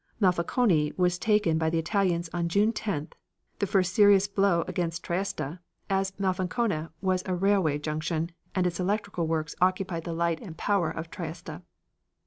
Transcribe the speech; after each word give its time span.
Monfalcone 0.19 0.93
was 0.97 1.19
taken 1.19 1.59
by 1.59 1.69
the 1.69 1.77
Italians 1.77 2.27
on 2.33 2.49
June 2.49 2.69
the 2.69 2.73
10th, 2.81 3.11
the 3.59 3.67
first 3.67 3.93
serious 3.93 4.27
blow 4.27 4.63
against 4.67 5.03
Trieste, 5.03 5.59
as 5.91 6.19
Monfalcone 6.19 6.87
was 7.01 7.21
a 7.27 7.35
railway 7.35 7.77
junction, 7.77 8.31
and 8.55 8.65
its 8.65 8.79
electrical 8.79 9.27
works 9.27 9.55
operated 9.61 10.05
the 10.05 10.13
light 10.13 10.41
and 10.41 10.57
power 10.57 10.89
of 10.89 11.11
Trieste. 11.11 11.51